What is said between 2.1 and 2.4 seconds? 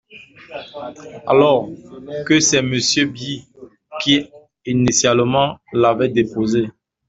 que